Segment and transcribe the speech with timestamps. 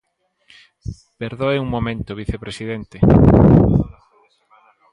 [1.21, 2.97] Perdoe un momento, vicepresidente.